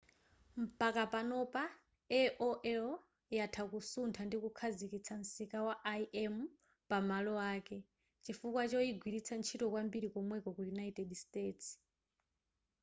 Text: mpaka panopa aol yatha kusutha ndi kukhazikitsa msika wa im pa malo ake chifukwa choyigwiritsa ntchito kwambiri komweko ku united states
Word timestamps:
mpaka 0.63 1.01
panopa 1.13 1.63
aol 2.19 2.85
yatha 3.37 3.63
kusutha 3.71 4.21
ndi 4.25 4.37
kukhazikitsa 4.43 5.13
msika 5.21 5.57
wa 5.67 5.75
im 6.23 6.35
pa 6.89 6.97
malo 7.09 7.33
ake 7.53 7.77
chifukwa 8.23 8.63
choyigwiritsa 8.71 9.33
ntchito 9.37 9.65
kwambiri 9.71 10.07
komweko 10.13 10.49
ku 10.55 10.61
united 10.75 11.09
states 11.23 11.67